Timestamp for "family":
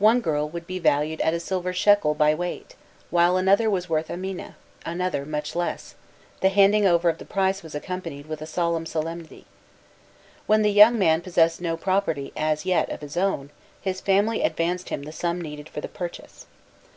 14.00-14.42